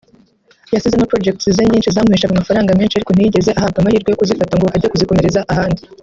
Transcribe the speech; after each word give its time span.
yasizemo 0.73 1.05
projects 1.11 1.45
ze 1.55 1.63
nyinshi 1.69 1.93
zamuheshaga 1.95 2.33
amafaranga 2.35 2.77
menshi 2.79 2.95
ariko 2.97 3.11
ntiyigeze 3.13 3.51
ahabwa 3.53 3.77
amahirwe 3.79 4.09
yo 4.09 4.17
kuzifata 4.21 4.55
ngo 4.57 4.67
ajye 4.75 4.87
no 4.87 4.91
kuzikomereza 4.93 5.39
ahandi 5.53 5.81